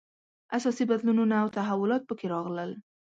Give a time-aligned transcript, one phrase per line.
[0.57, 2.71] اساسي بدلونونه او تحولات په کې راغلل.